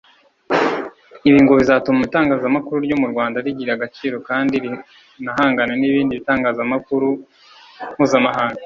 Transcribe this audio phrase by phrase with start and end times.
[1.27, 7.09] Ibi ngo bizatuma itangazamakuru ryo mu Rwanda rigira agaciro kandi rinahangane n’ibindi bitangazamakuru
[7.93, 8.59] mpuzamahanga